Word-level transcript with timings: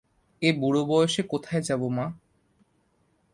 এ 0.41 0.49
বুড়ো 0.59 0.81
বয়সে 0.85 1.21
কোথায় 1.23 1.61
যাব 1.61 1.81
মা? 1.87 2.05